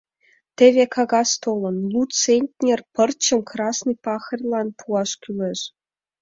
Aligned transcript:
Теве 0.57 0.85
кагаз 0.95 1.29
толын— 1.43 1.77
лу 1.91 2.01
центнер 2.19 2.79
пырчым 2.93 3.41
«Красный 3.49 3.97
пахарьлан» 4.05 4.67
пуаш 4.79 5.11
кӱлеш. 5.21 5.59